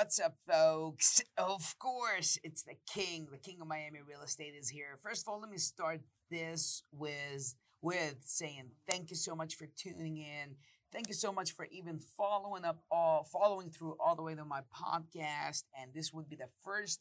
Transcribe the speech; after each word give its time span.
What's 0.00 0.18
up, 0.18 0.36
folks? 0.50 1.20
Of 1.36 1.78
course, 1.78 2.38
it's 2.42 2.62
the 2.62 2.76
king. 2.90 3.28
The 3.30 3.36
king 3.36 3.58
of 3.60 3.68
Miami 3.68 3.98
real 4.08 4.22
estate 4.22 4.54
is 4.58 4.70
here. 4.70 4.98
First 5.02 5.26
of 5.26 5.28
all, 5.28 5.38
let 5.38 5.50
me 5.50 5.58
start 5.58 6.00
this 6.30 6.82
with 6.90 7.54
with 7.82 8.16
saying 8.24 8.70
thank 8.88 9.10
you 9.10 9.16
so 9.16 9.34
much 9.34 9.56
for 9.56 9.66
tuning 9.76 10.16
in. 10.16 10.56
Thank 10.90 11.08
you 11.08 11.14
so 11.14 11.34
much 11.34 11.52
for 11.52 11.66
even 11.70 11.98
following 12.16 12.64
up 12.64 12.82
all 12.90 13.24
following 13.24 13.68
through 13.68 13.98
all 14.00 14.16
the 14.16 14.22
way 14.22 14.34
to 14.34 14.44
my 14.46 14.62
podcast. 14.74 15.64
And 15.78 15.92
this 15.92 16.14
would 16.14 16.30
be 16.30 16.36
the 16.36 16.48
first 16.64 17.00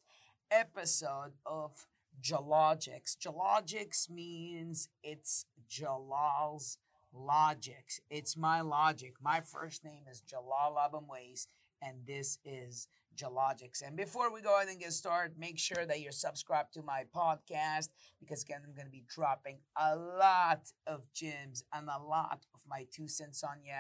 episode 0.52 1.32
of 1.46 1.88
Jalogics. 2.22 3.16
Jalogics 3.16 4.10
means 4.10 4.90
it's 5.04 5.46
Jalal's 5.70 6.78
logics. 7.14 8.02
It's 8.10 8.36
my 8.36 8.60
logic. 8.60 9.14
My 9.22 9.40
first 9.40 9.86
name 9.86 10.04
is 10.12 10.20
Jalal 10.20 10.76
Abamwais 10.78 11.48
and 11.82 11.98
this 12.06 12.40
is 12.44 12.88
Jalogics. 13.16 13.82
And 13.86 13.98
before 13.98 14.34
we 14.34 14.42
go 14.42 14.56
ahead 14.56 14.70
and 14.70 14.80
get 14.80 14.94
started, 14.94 15.38
make 15.38 15.60
sure 15.60 15.86
that 15.86 16.00
you're 16.00 16.12
subscribed 16.12 16.74
to 16.74 16.84
my 16.84 17.04
podcast 17.14 17.90
because 18.20 18.44
again, 18.44 18.62
I'm 18.66 18.74
going 18.74 18.86
to 18.86 18.92
be 18.92 19.04
dropping 19.14 19.60
a 19.78 19.96
lot 19.96 20.62
of 20.88 21.02
gems 21.14 21.64
and 21.74 21.88
a 21.90 22.02
lot 22.02 22.46
of 22.54 22.62
my 22.68 22.86
two 22.94 23.08
cents 23.08 23.44
on 23.44 23.58
you. 23.64 23.74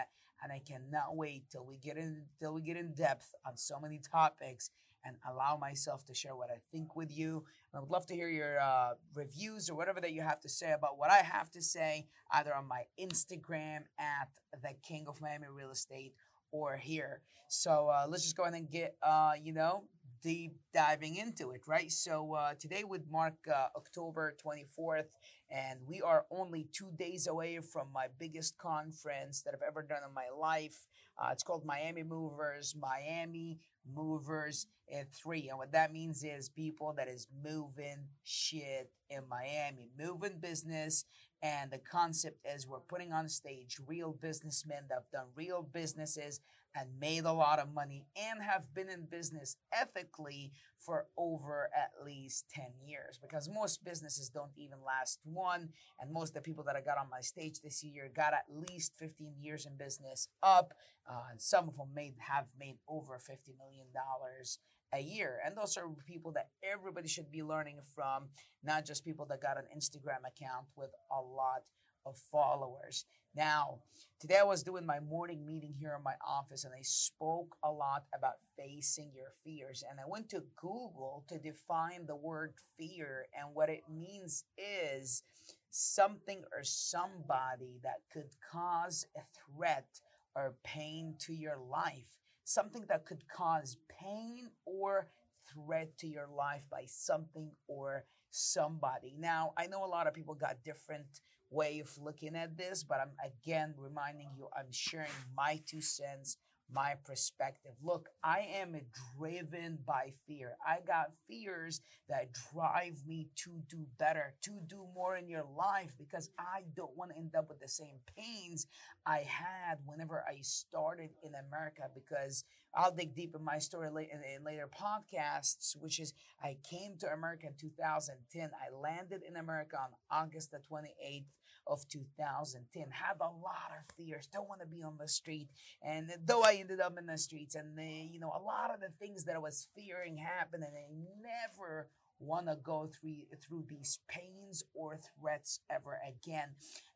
And 0.43 0.51
I 0.51 0.61
cannot 0.65 1.15
wait 1.15 1.43
till 1.51 1.65
we 1.65 1.77
get 1.77 1.97
in 1.97 2.23
till 2.39 2.53
we 2.53 2.61
get 2.61 2.77
in 2.77 2.93
depth 2.93 3.33
on 3.45 3.57
so 3.57 3.79
many 3.79 3.99
topics 3.99 4.71
and 5.05 5.15
allow 5.29 5.57
myself 5.57 6.05
to 6.05 6.13
share 6.13 6.35
what 6.35 6.49
I 6.49 6.57
think 6.71 6.95
with 6.95 7.15
you. 7.15 7.43
And 7.71 7.77
I 7.77 7.79
would 7.79 7.89
love 7.89 8.05
to 8.07 8.13
hear 8.15 8.29
your 8.29 8.59
uh, 8.59 8.91
reviews 9.15 9.69
or 9.69 9.75
whatever 9.75 10.01
that 10.01 10.11
you 10.11 10.21
have 10.21 10.39
to 10.41 10.49
say 10.49 10.71
about 10.71 10.97
what 10.97 11.11
I 11.11 11.17
have 11.17 11.49
to 11.51 11.61
say, 11.61 12.07
either 12.31 12.53
on 12.53 12.67
my 12.67 12.83
Instagram 12.99 13.83
at 13.97 14.29
the 14.61 14.73
King 14.81 15.05
of 15.07 15.21
Miami 15.21 15.47
Real 15.53 15.71
Estate 15.71 16.13
or 16.51 16.77
here. 16.77 17.21
So 17.47 17.89
uh, 17.89 18.05
let's 18.07 18.23
just 18.23 18.37
go 18.37 18.43
ahead 18.43 18.55
and 18.55 18.69
get, 18.69 18.95
uh, 19.01 19.31
you 19.41 19.53
know, 19.53 19.83
deep 20.21 20.55
diving 20.73 21.15
into 21.15 21.51
it, 21.51 21.61
right? 21.67 21.91
So 21.91 22.33
uh, 22.33 22.53
today 22.59 22.83
would 22.83 23.09
mark 23.09 23.35
uh, 23.47 23.67
October 23.75 24.35
24th, 24.45 25.07
and 25.49 25.79
we 25.87 26.01
are 26.01 26.25
only 26.31 26.67
two 26.73 26.91
days 26.97 27.27
away 27.27 27.59
from 27.59 27.87
my 27.93 28.07
biggest 28.19 28.57
conference 28.57 29.41
that 29.43 29.53
I've 29.53 29.67
ever 29.67 29.81
done 29.81 30.01
in 30.07 30.13
my 30.13 30.27
life. 30.37 30.77
Uh, 31.17 31.29
it's 31.31 31.43
called 31.43 31.65
Miami 31.65 32.03
Movers, 32.03 32.75
Miami 32.79 33.59
Movers 33.95 34.67
and 34.93 35.07
three. 35.11 35.49
And 35.49 35.57
what 35.57 35.71
that 35.71 35.93
means 35.93 36.23
is 36.23 36.49
people 36.49 36.93
that 36.97 37.07
is 37.07 37.27
moving 37.43 38.07
shit 38.23 38.91
in 39.09 39.21
Miami, 39.29 39.89
moving 39.97 40.39
business 40.39 41.05
and 41.41 41.71
the 41.71 41.77
concept 41.77 42.37
is 42.45 42.67
we're 42.67 42.79
putting 42.79 43.13
on 43.13 43.29
stage 43.29 43.77
real 43.87 44.11
businessmen 44.11 44.83
that 44.89 44.95
have 44.95 45.11
done 45.11 45.27
real 45.35 45.63
businesses 45.63 46.41
and 46.75 46.87
made 46.99 47.23
a 47.23 47.31
lot 47.31 47.59
of 47.59 47.73
money 47.73 48.05
and 48.15 48.43
have 48.43 48.73
been 48.75 48.89
in 48.89 49.05
business 49.05 49.55
ethically 49.73 50.51
for 50.77 51.07
over 51.17 51.69
at 51.75 51.91
least 52.05 52.45
10 52.53 52.65
years 52.85 53.17
because 53.21 53.49
most 53.49 53.83
businesses 53.83 54.29
don't 54.29 54.51
even 54.55 54.77
last 54.85 55.19
one 55.23 55.69
and 55.99 56.11
most 56.11 56.29
of 56.29 56.35
the 56.35 56.41
people 56.41 56.63
that 56.63 56.75
i 56.75 56.81
got 56.81 56.97
on 56.97 57.09
my 57.09 57.21
stage 57.21 57.59
this 57.63 57.83
year 57.83 58.09
got 58.13 58.33
at 58.33 58.45
least 58.69 58.93
15 58.97 59.33
years 59.41 59.65
in 59.65 59.75
business 59.77 60.27
up 60.43 60.73
uh, 61.09 61.23
and 61.31 61.41
some 61.41 61.67
of 61.67 61.75
them 61.77 61.89
made 61.95 62.13
have 62.19 62.45
made 62.59 62.77
over 62.87 63.17
50 63.17 63.53
million 63.57 63.87
dollars 63.93 64.59
a 64.93 64.99
year. 64.99 65.39
And 65.45 65.55
those 65.55 65.77
are 65.77 65.87
people 66.05 66.31
that 66.33 66.49
everybody 66.63 67.07
should 67.07 67.31
be 67.31 67.43
learning 67.43 67.79
from, 67.95 68.29
not 68.63 68.85
just 68.85 69.05
people 69.05 69.25
that 69.27 69.41
got 69.41 69.57
an 69.57 69.65
Instagram 69.75 70.27
account 70.27 70.65
with 70.75 70.89
a 71.11 71.21
lot 71.21 71.63
of 72.05 72.17
followers. 72.31 73.05
Now, 73.35 73.79
today 74.19 74.37
I 74.39 74.43
was 74.43 74.63
doing 74.63 74.85
my 74.85 74.99
morning 74.99 75.45
meeting 75.45 75.73
here 75.77 75.93
in 75.95 76.03
my 76.03 76.15
office 76.27 76.63
and 76.63 76.73
I 76.73 76.81
spoke 76.81 77.55
a 77.63 77.71
lot 77.71 78.05
about 78.17 78.35
facing 78.57 79.11
your 79.13 79.31
fears. 79.43 79.83
And 79.89 79.99
I 79.99 80.03
went 80.07 80.29
to 80.29 80.43
Google 80.55 81.23
to 81.27 81.37
define 81.37 82.05
the 82.07 82.15
word 82.15 82.53
fear. 82.77 83.27
And 83.37 83.53
what 83.53 83.69
it 83.69 83.83
means 83.87 84.45
is 84.57 85.23
something 85.69 86.43
or 86.51 86.63
somebody 86.63 87.79
that 87.83 88.01
could 88.11 88.29
cause 88.51 89.05
a 89.15 89.21
threat 89.55 90.01
or 90.35 90.55
pain 90.63 91.15
to 91.19 91.33
your 91.33 91.57
life 91.57 92.17
something 92.49 92.83
that 92.89 93.05
could 93.05 93.23
cause 93.27 93.77
pain 94.01 94.49
or 94.65 95.07
threat 95.53 95.95
to 95.99 96.07
your 96.07 96.27
life 96.35 96.63
by 96.71 96.83
something 96.87 97.51
or 97.67 98.05
somebody. 98.31 99.15
Now, 99.17 99.53
I 99.55 99.67
know 99.67 99.85
a 99.85 99.87
lot 99.87 100.07
of 100.07 100.15
people 100.15 100.33
got 100.33 100.63
different 100.63 101.21
way 101.51 101.79
of 101.79 101.95
looking 101.97 102.35
at 102.35 102.57
this, 102.57 102.83
but 102.83 102.99
I'm 102.99 103.11
again 103.23 103.75
reminding 103.77 104.29
you 104.35 104.47
I'm 104.57 104.71
sharing 104.71 105.11
my 105.35 105.61
two 105.67 105.81
cents 105.81 106.37
my 106.73 106.93
perspective. 107.05 107.71
Look, 107.81 108.09
I 108.23 108.47
am 108.55 108.75
driven 109.17 109.79
by 109.85 110.11
fear. 110.27 110.55
I 110.65 110.79
got 110.85 111.11
fears 111.27 111.81
that 112.07 112.29
drive 112.53 113.01
me 113.07 113.27
to 113.43 113.51
do 113.67 113.85
better, 113.97 114.33
to 114.43 114.51
do 114.67 114.85
more 114.93 115.17
in 115.17 115.27
your 115.27 115.45
life 115.57 115.93
because 115.97 116.29
I 116.37 116.63
don't 116.75 116.95
want 116.95 117.11
to 117.11 117.17
end 117.17 117.35
up 117.35 117.49
with 117.49 117.59
the 117.59 117.67
same 117.67 117.99
pains 118.15 118.67
I 119.05 119.19
had 119.19 119.79
whenever 119.85 120.23
I 120.27 120.39
started 120.41 121.09
in 121.23 121.33
America. 121.47 121.83
Because 121.93 122.43
I'll 122.75 122.91
dig 122.91 123.15
deep 123.15 123.35
in 123.35 123.43
my 123.43 123.57
story 123.57 123.89
in, 123.89 124.43
later 124.43 124.69
podcasts, 124.69 125.75
which 125.79 125.99
is 125.99 126.13
I 126.43 126.57
came 126.69 126.97
to 126.99 127.11
America 127.11 127.47
in 127.47 127.53
2010. 127.59 128.51
I 128.53 128.75
landed 128.75 129.21
in 129.27 129.37
America 129.37 129.77
on 129.77 129.89
August 130.11 130.51
the 130.51 130.59
28th 130.59 131.25
of 131.69 131.87
2010. 131.87 132.83
Had 132.89 133.17
a 133.21 133.25
lot 133.25 133.71
of 133.77 133.95
fears. 133.95 134.27
Don't 134.31 134.49
want 134.49 134.61
to 134.61 134.67
be 134.67 134.83
on 134.83 134.97
the 134.99 135.07
street. 135.07 135.49
And 135.81 136.11
though 136.25 136.41
I 136.41 136.57
ended 136.59 136.79
up 136.81 136.97
in 136.97 137.05
the 137.05 137.17
streets, 137.17 137.55
and 137.55 137.77
the, 137.77 138.09
you 138.11 138.19
know, 138.19 138.33
a 138.35 138.41
lot 138.41 138.73
of 138.73 138.81
the 138.81 138.89
things 138.99 139.25
that 139.25 139.35
I 139.35 139.39
was 139.39 139.67
fearing 139.75 140.17
happened, 140.17 140.63
and 140.63 140.73
I 140.75 140.87
never 141.21 141.89
want 142.19 142.47
to 142.47 142.57
go 142.61 142.87
through 142.87 143.15
through 143.41 143.63
these 143.69 143.99
pains 144.09 144.63
or 144.73 144.99
threats 145.19 145.59
ever 145.69 145.99
again. 146.07 146.49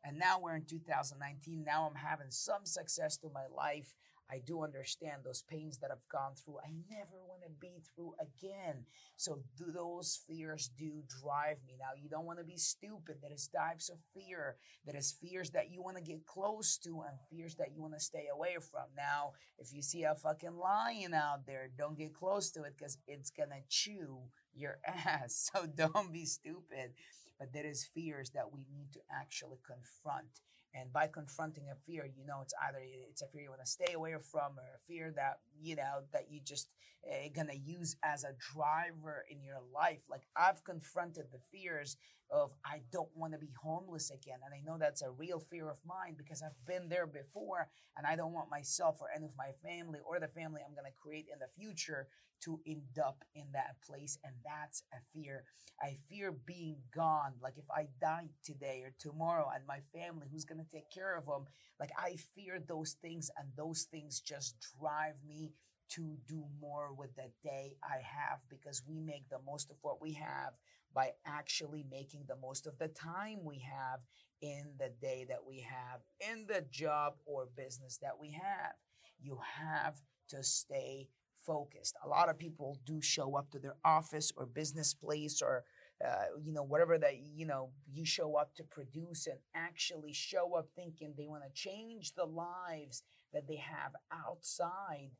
And 0.04 0.18
now 0.18 0.38
we're 0.40 0.56
in 0.56 0.64
2019. 0.64 1.64
Now 1.64 1.88
I'm 1.88 1.96
having 1.96 2.30
some 2.30 2.64
success 2.64 3.16
to 3.18 3.28
my 3.32 3.46
life. 3.54 3.94
I 4.30 4.40
do 4.44 4.62
understand 4.62 5.22
those 5.24 5.42
pains 5.42 5.78
that 5.78 5.90
I've 5.90 6.08
gone 6.10 6.32
through. 6.34 6.58
I 6.58 6.70
never 6.90 7.22
want 7.28 7.42
to 7.42 7.50
be 7.60 7.82
through 7.94 8.14
again. 8.20 8.84
So 9.16 9.40
those 9.58 10.20
fears 10.26 10.70
do 10.78 11.02
drive 11.20 11.58
me. 11.66 11.74
Now 11.78 12.00
you 12.00 12.08
don't 12.08 12.24
want 12.24 12.38
to 12.38 12.44
be 12.44 12.56
stupid. 12.56 13.16
There 13.20 13.32
is 13.32 13.48
types 13.48 13.90
of 13.90 13.98
fear. 14.14 14.56
There 14.86 14.96
is 14.96 15.12
fears 15.12 15.50
that 15.50 15.70
you 15.70 15.82
want 15.82 15.96
to 15.96 16.02
get 16.02 16.26
close 16.26 16.78
to 16.78 17.02
and 17.08 17.18
fears 17.30 17.54
that 17.56 17.72
you 17.74 17.82
want 17.82 17.94
to 17.94 18.00
stay 18.00 18.26
away 18.32 18.56
from. 18.60 18.84
Now, 18.96 19.32
if 19.58 19.72
you 19.72 19.82
see 19.82 20.04
a 20.04 20.14
fucking 20.14 20.56
lion 20.56 21.14
out 21.14 21.46
there, 21.46 21.70
don't 21.76 21.98
get 21.98 22.14
close 22.14 22.50
to 22.52 22.62
it 22.62 22.74
because 22.76 22.98
it's 23.06 23.30
gonna 23.30 23.60
chew 23.68 24.18
your 24.54 24.78
ass. 24.86 25.50
So 25.52 25.66
don't 25.66 26.12
be 26.12 26.24
stupid. 26.24 26.92
But 27.38 27.52
there 27.52 27.66
is 27.66 27.84
fears 27.94 28.30
that 28.30 28.52
we 28.52 28.66
need 28.72 28.92
to 28.92 29.00
actually 29.10 29.58
confront 29.66 30.40
and 30.74 30.92
by 30.92 31.06
confronting 31.06 31.64
a 31.70 31.76
fear, 31.86 32.04
you 32.16 32.26
know, 32.26 32.40
it's 32.42 32.54
either 32.68 32.80
it's 33.10 33.22
a 33.22 33.26
fear 33.28 33.42
you 33.42 33.50
want 33.50 33.62
to 33.64 33.70
stay 33.70 33.92
away 33.94 34.14
from, 34.30 34.58
or 34.58 34.62
a 34.74 34.82
fear 34.86 35.12
that 35.16 35.38
you 35.60 35.76
know 35.76 36.02
that 36.12 36.30
you 36.30 36.40
just 36.42 36.68
uh, 37.08 37.28
gonna 37.34 37.54
use 37.54 37.96
as 38.02 38.24
a 38.24 38.34
driver 38.52 39.24
in 39.30 39.42
your 39.42 39.60
life. 39.72 40.00
Like 40.10 40.22
I've 40.36 40.64
confronted 40.64 41.26
the 41.32 41.40
fears 41.52 41.96
of 42.34 42.50
I 42.64 42.80
don't 42.92 43.08
want 43.16 43.32
to 43.32 43.38
be 43.38 43.52
homeless 43.62 44.10
again, 44.10 44.40
and 44.44 44.52
I 44.52 44.60
know 44.66 44.76
that's 44.78 45.02
a 45.02 45.10
real 45.10 45.38
fear 45.38 45.70
of 45.70 45.78
mine 45.86 46.16
because 46.18 46.42
I've 46.42 46.66
been 46.66 46.88
there 46.88 47.06
before, 47.06 47.68
and 47.96 48.06
I 48.06 48.16
don't 48.16 48.32
want 48.32 48.50
myself 48.50 48.98
or 49.00 49.08
any 49.16 49.26
of 49.26 49.36
my 49.38 49.52
family 49.62 50.00
or 50.04 50.18
the 50.18 50.28
family 50.28 50.60
I'm 50.66 50.74
gonna 50.74 50.94
create 51.00 51.26
in 51.32 51.38
the 51.38 51.48
future 51.56 52.08
to 52.44 52.60
end 52.66 52.98
up 53.04 53.24
in 53.34 53.44
that 53.52 53.76
place. 53.86 54.18
And 54.24 54.34
that's 54.44 54.82
a 54.92 54.98
fear. 55.14 55.44
I 55.82 55.96
fear 56.08 56.32
being 56.32 56.76
gone. 56.94 57.32
Like 57.42 57.54
if 57.56 57.64
I 57.70 57.86
die 58.00 58.28
today 58.44 58.82
or 58.84 58.92
tomorrow 58.98 59.50
and 59.54 59.64
my 59.66 59.80
family, 59.94 60.26
who's 60.30 60.44
going 60.44 60.64
to 60.64 60.70
take 60.70 60.90
care 60.92 61.16
of 61.16 61.26
them? 61.26 61.46
Like 61.80 61.90
I 61.98 62.16
fear 62.34 62.60
those 62.66 62.96
things 63.02 63.30
and 63.38 63.48
those 63.56 63.84
things 63.90 64.20
just 64.20 64.56
drive 64.78 65.14
me 65.26 65.52
to 65.90 66.16
do 66.26 66.44
more 66.60 66.92
with 66.92 67.14
the 67.16 67.30
day 67.42 67.76
I 67.82 67.96
have 68.02 68.40
because 68.48 68.82
we 68.86 69.00
make 69.00 69.28
the 69.28 69.38
most 69.46 69.70
of 69.70 69.76
what 69.82 70.00
we 70.00 70.12
have 70.14 70.52
by 70.94 71.10
actually 71.26 71.84
making 71.90 72.24
the 72.28 72.36
most 72.36 72.66
of 72.66 72.78
the 72.78 72.88
time 72.88 73.40
we 73.44 73.58
have 73.58 74.00
in 74.40 74.64
the 74.78 74.90
day 75.00 75.26
that 75.28 75.44
we 75.46 75.60
have, 75.60 76.00
in 76.30 76.46
the 76.46 76.64
job 76.70 77.14
or 77.26 77.48
business 77.56 77.98
that 78.02 78.18
we 78.20 78.30
have. 78.32 78.74
You 79.20 79.38
have 79.58 79.96
to 80.28 80.42
stay 80.42 81.08
focused. 81.46 81.96
A 82.04 82.08
lot 82.08 82.28
of 82.28 82.38
people 82.38 82.78
do 82.86 83.00
show 83.00 83.36
up 83.36 83.50
to 83.50 83.58
their 83.58 83.76
office 83.84 84.32
or 84.36 84.46
business 84.46 84.94
place 84.94 85.42
or 85.42 85.64
uh, 86.04 86.24
you 86.42 86.52
know 86.52 86.62
whatever 86.62 86.98
that 86.98 87.14
you 87.22 87.46
know 87.46 87.70
you 87.92 88.04
show 88.04 88.34
up 88.34 88.54
to 88.56 88.64
produce 88.64 89.26
and 89.26 89.38
actually 89.54 90.12
show 90.12 90.54
up 90.54 90.66
thinking 90.74 91.14
they 91.16 91.28
want 91.28 91.42
to 91.44 91.50
change 91.54 92.12
the 92.14 92.24
lives 92.24 93.02
that 93.32 93.46
they 93.46 93.56
have 93.56 93.92
outside 94.12 95.10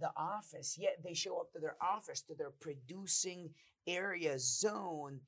the 0.00 0.10
office 0.16 0.76
yet 0.78 0.98
they 1.04 1.14
show 1.14 1.38
up 1.38 1.52
to 1.52 1.58
their 1.58 1.76
office 1.80 2.22
to 2.22 2.34
their 2.34 2.50
producing 2.60 3.50
area 3.86 4.38
zone 4.38 5.20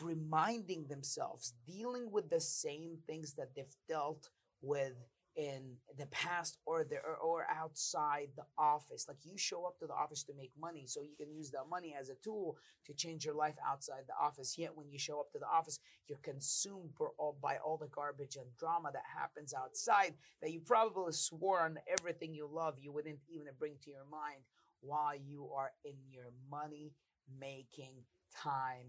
reminding 0.00 0.86
themselves 0.86 1.54
dealing 1.66 2.10
with 2.10 2.28
the 2.30 2.40
same 2.40 2.98
things 3.06 3.34
that 3.34 3.54
they've 3.54 3.76
dealt 3.88 4.30
with 4.60 4.94
in 5.36 5.76
the 5.98 6.06
past 6.06 6.58
or 6.66 6.84
the 6.84 6.98
or, 7.22 7.46
outside 7.50 8.28
the 8.36 8.44
office. 8.58 9.06
Like 9.08 9.18
you 9.24 9.36
show 9.36 9.64
up 9.64 9.78
to 9.78 9.86
the 9.86 9.94
office 9.94 10.22
to 10.24 10.34
make 10.34 10.52
money 10.60 10.84
so 10.86 11.00
you 11.00 11.16
can 11.16 11.32
use 11.32 11.50
that 11.52 11.68
money 11.70 11.94
as 11.98 12.10
a 12.10 12.14
tool 12.22 12.56
to 12.86 12.92
change 12.94 13.24
your 13.24 13.34
life 13.34 13.54
outside 13.66 14.02
the 14.06 14.24
office. 14.24 14.56
Yet 14.58 14.76
when 14.76 14.90
you 14.90 14.98
show 14.98 15.20
up 15.20 15.32
to 15.32 15.38
the 15.38 15.46
office 15.46 15.78
you're 16.08 16.18
consumed 16.18 16.90
all, 17.18 17.36
by 17.40 17.56
all 17.64 17.76
the 17.76 17.88
garbage 17.88 18.36
and 18.36 18.46
drama 18.58 18.90
that 18.92 19.02
happens 19.16 19.54
outside 19.54 20.14
that 20.40 20.52
you 20.52 20.60
probably 20.60 21.12
swore 21.12 21.60
on 21.60 21.78
everything 21.98 22.34
you 22.34 22.48
love 22.50 22.74
you 22.80 22.92
wouldn't 22.92 23.18
even 23.28 23.52
bring 23.58 23.74
to 23.82 23.90
your 23.90 24.06
mind 24.10 24.42
while 24.80 25.14
you 25.14 25.48
are 25.56 25.70
in 25.84 25.94
your 26.10 26.32
money 26.50 26.92
making 27.40 27.94
time 28.34 28.86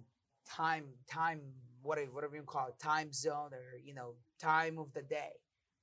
time 0.50 0.86
time 1.10 1.40
whatever 1.81 2.12
whatever 2.12 2.36
you 2.36 2.44
call 2.44 2.68
it 2.68 2.80
time 2.80 3.12
zone 3.13 3.54
or 3.54 3.80
you 3.84 3.94
know 3.94 4.13
time 4.42 4.78
of 4.78 4.92
the 4.94 5.01
day 5.01 5.31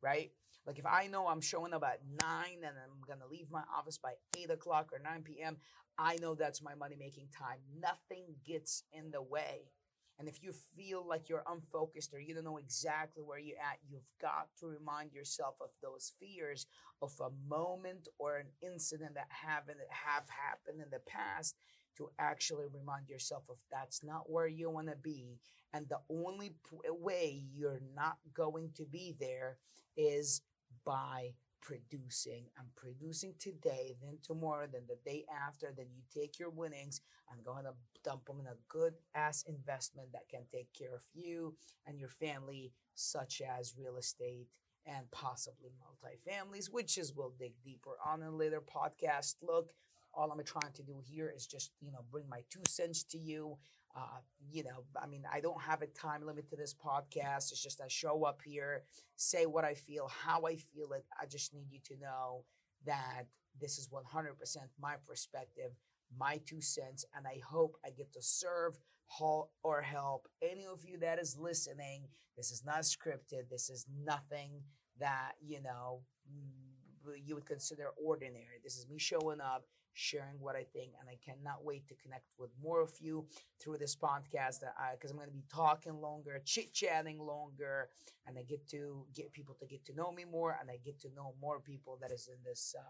right 0.03 0.33
like 0.71 0.79
if 0.79 0.87
I 0.87 1.09
know 1.09 1.27
I'm 1.27 1.41
showing 1.41 1.75
up 1.75 1.83
at 1.83 1.99
nine 2.23 2.59
and 2.59 2.77
I'm 2.79 3.01
gonna 3.05 3.29
leave 3.29 3.51
my 3.51 3.65
office 3.77 3.99
by 3.99 4.13
eight 4.39 4.51
o'clock 4.51 4.91
or 4.93 5.01
9 5.01 5.23
p.m., 5.25 5.57
I 5.99 6.15
know 6.23 6.37
that's 6.37 6.63
my 6.63 6.77
money 6.77 6.95
making 6.97 7.27
time. 7.37 7.59
Nothing 7.83 8.37
gets 8.47 8.85
in 8.93 9.11
the 9.11 9.21
way. 9.21 9.73
And 10.21 10.29
if 10.29 10.45
you 10.45 10.53
feel 10.77 11.05
like 11.05 11.29
you're 11.29 11.43
unfocused 11.51 12.15
or 12.15 12.21
you 12.21 12.35
don't 12.35 12.45
know 12.45 12.59
exactly 12.59 13.25
where 13.25 13.41
you're 13.41 13.59
at, 13.59 13.79
you've 13.89 14.07
got 14.23 14.47
to 14.61 14.69
remind 14.69 15.13
yourself 15.13 15.57
of 15.61 15.71
those 15.83 16.13
fears 16.21 16.67
of 17.03 17.13
a 17.21 17.31
moment 17.49 18.07
or 18.21 18.37
an 18.37 18.47
incident 18.63 19.15
that 19.15 19.27
haven't 19.29 19.79
have 19.89 20.29
happened 20.29 20.81
in 20.81 20.91
the 20.93 21.01
past 21.05 21.57
to 21.97 22.11
actually 22.21 22.67
remind 22.73 23.09
yourself 23.09 23.43
of 23.51 23.57
that's 23.73 24.05
not 24.05 24.31
where 24.31 24.47
you 24.47 24.71
want 24.71 24.87
to 24.87 24.97
be 24.97 25.41
and 25.73 25.89
the 25.89 25.99
only 26.09 26.55
p- 26.71 26.79
way 26.89 27.43
you're 27.53 27.81
not 27.97 28.19
going 28.35 28.71
to 28.77 28.85
be 28.85 29.17
there 29.19 29.57
is 29.97 30.43
by 30.85 31.35
producing. 31.61 32.45
I'm 32.59 32.71
producing 32.75 33.35
today, 33.39 33.97
then 34.03 34.19
tomorrow, 34.23 34.67
then 34.71 34.83
the 34.89 34.99
day 35.09 35.25
after. 35.47 35.73
Then 35.77 35.87
you 35.95 36.03
take 36.13 36.39
your 36.39 36.51
winnings 36.51 37.01
and 37.31 37.45
go 37.45 37.55
and 37.57 37.69
dump 38.03 38.25
them 38.27 38.41
in 38.41 38.47
a 38.47 38.57
good 38.69 38.95
ass 39.15 39.45
investment 39.47 40.09
that 40.13 40.29
can 40.31 40.43
take 40.51 40.69
care 40.77 40.95
of 40.95 41.05
you 41.15 41.55
and 41.87 41.99
your 41.99 42.09
family, 42.09 42.73
such 42.95 43.43
as 43.43 43.75
real 43.79 43.97
estate 43.97 44.49
and 44.87 45.11
possibly 45.11 45.71
multifamilies, 45.81 46.73
which 46.73 46.97
is 46.99 47.15
we'll 47.15 47.35
dig 47.39 47.53
deeper 47.63 47.97
on 48.05 48.23
in 48.23 48.29
a 48.29 48.37
later 48.37 48.63
podcast. 48.63 49.37
Look, 49.43 49.73
all 50.15 50.31
I'm 50.33 50.43
trying 50.45 50.73
to 50.75 50.83
do 50.83 51.01
here 51.05 51.33
is 51.35 51.47
just 51.47 51.73
you 51.81 51.93
know 51.93 52.05
bring 52.11 52.29
my 52.29 52.41
two 52.51 52.63
cents 52.69 53.05
to 53.05 53.19
you 53.19 53.57
uh, 53.97 54.21
you 54.51 54.63
know, 54.63 54.85
I 55.01 55.07
mean, 55.07 55.25
I 55.33 55.41
don't 55.41 55.61
have 55.61 55.83
a 55.83 55.87
time 55.87 56.25
limit 56.25 56.49
to 56.51 56.57
this 56.57 56.75
podcast. 56.75 57.51
It's 57.51 57.63
just 57.63 57.81
I 57.81 57.89
show 57.89 58.25
up 58.25 58.41
here, 58.45 58.83
say 59.17 59.47
what 59.47 59.65
I 59.65 59.75
feel, 59.75 60.09
how 60.09 60.47
I 60.47 60.57
feel 60.57 60.93
it. 60.93 61.05
I 61.21 61.27
just 61.27 61.53
need 61.55 61.71
you 61.71 61.81
to 61.85 62.01
know 62.01 62.45
that 62.87 63.25
this 63.61 63.79
is 63.79 63.89
100% 63.89 64.57
my 64.81 64.95
perspective, 65.07 65.73
my 66.17 66.41
two 66.47 66.61
cents, 66.61 67.05
and 67.17 67.27
I 67.27 67.41
hope 67.45 67.77
I 67.85 67.91
get 67.91 68.13
to 68.13 68.23
serve 68.23 68.79
or 69.65 69.83
help 69.83 70.29
any 70.41 70.67
of 70.67 70.85
you 70.85 70.97
that 70.99 71.19
is 71.19 71.37
listening. 71.37 72.07
This 72.37 72.53
is 72.53 72.65
not 72.65 72.83
scripted. 72.83 73.49
This 73.51 73.69
is 73.69 73.87
nothing 74.05 74.63
that, 75.01 75.33
you 75.41 75.61
know, 75.61 76.03
you 77.25 77.35
would 77.35 77.47
consider 77.47 77.89
ordinary. 78.03 78.61
This 78.63 78.77
is 78.77 78.89
me 78.89 78.99
showing 78.99 79.41
up 79.41 79.65
sharing 79.93 80.39
what 80.41 80.57
I 80.57 80.65
think. 80.73 80.93
And 81.01 81.09
I 81.09 81.17
cannot 81.25 81.65
wait 81.65 81.87
to 81.89 81.95
connect 81.95 82.25
with 82.39 82.51
more 82.63 82.81
of 82.81 82.93
you 83.01 83.27
through 83.61 83.79
this 83.79 83.97
podcast 83.97 84.61
because 84.93 85.11
I'm 85.11 85.17
going 85.17 85.29
to 85.29 85.35
be 85.35 85.45
talking 85.53 86.01
longer, 86.01 86.41
chit 86.45 86.73
chatting 86.73 87.19
longer, 87.19 87.89
and 88.27 88.39
I 88.39 88.43
get 88.43 88.69
to 88.69 89.05
get 89.15 89.33
people 89.33 89.57
to 89.61 89.67
get 89.67 89.85
to 89.87 89.95
know 89.95 90.13
me 90.13 90.25
more, 90.25 90.57
and 90.61 90.71
I 90.71 90.79
get 90.85 91.01
to 91.01 91.09
know 91.15 91.35
more 91.41 91.61
people 91.61 91.99
that 92.01 92.11
is 92.11 92.29
in 92.29 92.43
this 92.45 92.75
uh, 92.79 92.83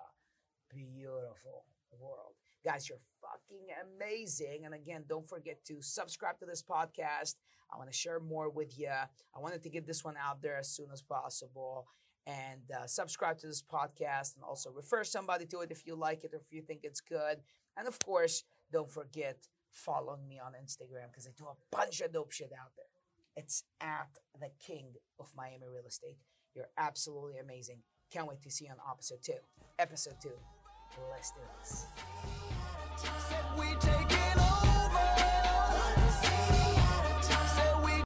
beautiful 0.69 1.65
world. 1.99 2.35
Guys, 2.65 2.89
you're 2.89 2.99
fucking 3.21 3.67
amazing. 3.97 4.63
And 4.65 4.75
again, 4.75 5.05
don't 5.09 5.29
forget 5.29 5.65
to 5.67 5.81
subscribe 5.81 6.39
to 6.41 6.47
this 6.47 6.63
podcast. 6.63 7.37
I 7.73 7.79
want 7.79 7.91
to 7.91 7.97
share 7.97 8.21
more 8.21 8.51
with 8.51 8.79
you. 8.79 8.89
I 8.89 9.39
wanted 9.39 9.63
to 9.63 9.71
get 9.71 9.87
this 9.87 10.05
one 10.05 10.17
out 10.23 10.43
there 10.43 10.59
as 10.59 10.69
soon 10.69 10.89
as 10.93 11.03
possible 11.03 11.87
and 12.27 12.63
uh, 12.71 12.87
subscribe 12.87 13.39
to 13.39 13.47
this 13.47 13.63
podcast 13.63 14.37
and 14.37 14.45
also 14.45 14.71
refer 14.71 15.05
somebody 15.05 15.47
to 15.47 15.61
it 15.61 15.71
if 15.71 15.87
you 15.87 15.95
like 15.95 16.25
it 16.25 16.33
or 16.33 16.37
if 16.39 16.53
you 16.53 16.63
think 16.63 16.81
it's 16.85 17.01
good. 17.01 17.39
And 17.77 17.89
of 17.89 17.99
course, 17.99 18.45
don't 18.73 18.91
forget 18.91 19.49
following 19.71 20.27
me 20.29 20.41
on 20.45 20.53
Instagram 20.53 21.09
because 21.11 21.27
I 21.27 21.31
do 21.37 21.45
a 21.47 21.77
bunch 21.77 22.01
of 22.01 22.13
dope 22.13 22.33
shit 22.33 22.53
out 22.53 22.73
there. 22.77 22.87
It's 23.37 23.65
at 23.81 24.19
the 24.41 24.51
king 24.65 24.95
of 25.19 25.33
Miami 25.37 25.67
real 25.73 25.87
estate. 25.87 26.17
You're 26.55 26.69
absolutely 26.77 27.39
amazing. 27.39 27.79
Can't 28.11 28.27
wait 28.27 28.43
to 28.43 28.51
see 28.51 28.65
you 28.67 28.73
on 28.73 28.79
episode 28.91 29.23
two. 29.23 29.33
Episode 29.79 30.17
two. 30.21 30.33
Let's 31.13 31.31
do 31.31 31.41
this. 31.61 31.87